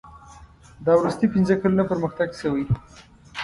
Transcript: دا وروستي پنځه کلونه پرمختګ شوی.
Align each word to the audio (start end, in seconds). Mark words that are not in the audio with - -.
دا 0.85 0.91
وروستي 0.99 1.27
پنځه 1.33 1.53
کلونه 1.61 1.83
پرمختګ 1.91 2.29
شوی. 2.41 2.65